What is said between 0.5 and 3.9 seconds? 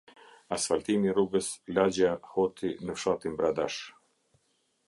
Asfaltimi i rrugës lagjja hoti në fshatin bradash